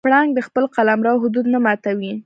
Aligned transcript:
پړانګ 0.05 0.29
د 0.35 0.39
خپل 0.47 0.63
قلمرو 0.75 1.21
حدود 1.23 1.45
نه 1.53 1.59
ماتوي. 1.65 2.11